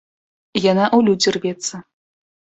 Яна 0.71 0.85
ў 0.85 0.99
людзі 1.09 1.33
рвецца. 1.35 1.81